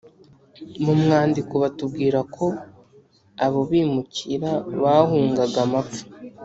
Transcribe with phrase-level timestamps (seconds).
[0.83, 2.45] mu mwandiko batubwira ko
[3.45, 6.03] abo bimukira bahungaga amapfa.